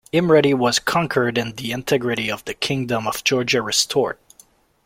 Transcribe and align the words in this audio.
Imereti 0.11 0.55
was 0.55 0.79
conquered 0.79 1.37
and 1.37 1.55
the 1.57 1.71
integrity 1.71 2.31
of 2.31 2.43
the 2.45 2.55
Kingdom 2.55 3.05
of 3.07 3.23
Georgia 3.23 3.61
restored. 3.61 4.17